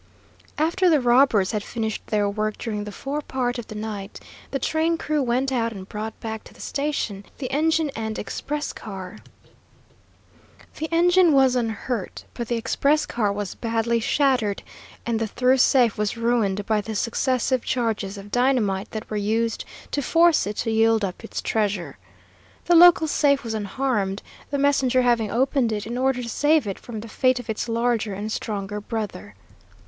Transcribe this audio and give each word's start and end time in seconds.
After 0.57 0.89
the 0.89 0.99
robbers 0.99 1.51
had 1.51 1.61
finished 1.63 2.07
their 2.07 2.27
work 2.27 2.57
during 2.57 2.85
the 2.85 2.91
fore 2.91 3.21
part 3.21 3.59
of 3.59 3.67
the 3.67 3.75
night, 3.75 4.19
the 4.49 4.57
train 4.57 4.97
crew 4.97 5.21
went 5.21 5.51
out 5.51 5.71
and 5.71 5.87
brought 5.87 6.19
back 6.19 6.43
to 6.45 6.55
the 6.55 6.59
station 6.59 7.23
the 7.37 7.51
engine 7.51 7.91
and 7.95 8.17
express 8.17 8.73
car. 8.73 9.19
The 10.79 10.89
engine 10.91 11.33
was 11.33 11.55
unhurt, 11.55 12.23
but 12.33 12.47
the 12.47 12.55
express 12.55 13.05
car 13.05 13.31
was 13.31 13.53
badly 13.53 13.99
shattered, 13.99 14.63
and 15.05 15.19
the 15.19 15.27
through 15.27 15.57
safe 15.57 15.99
was 15.99 16.17
ruined 16.17 16.65
by 16.65 16.81
the 16.81 16.95
successive 16.95 17.63
charges 17.63 18.17
of 18.17 18.31
dynamite 18.31 18.89
that 18.89 19.07
were 19.07 19.17
used 19.17 19.65
to 19.91 20.01
force 20.01 20.47
it 20.47 20.55
to 20.57 20.71
yield 20.71 21.05
up 21.05 21.23
its 21.23 21.43
treasure. 21.43 21.99
The 22.65 22.73
local 22.75 23.05
safe 23.07 23.43
was 23.43 23.53
unharmed, 23.53 24.23
the 24.49 24.57
messenger 24.57 25.03
having 25.03 25.29
opened 25.29 25.71
it 25.71 25.85
in 25.85 25.95
order 25.95 26.23
to 26.23 26.27
save 26.27 26.65
it 26.65 26.79
from 26.79 27.01
the 27.01 27.07
fate 27.07 27.39
of 27.39 27.51
its 27.51 27.69
larger 27.69 28.15
and 28.15 28.31
stronger 28.31 28.81
brother. 28.81 29.35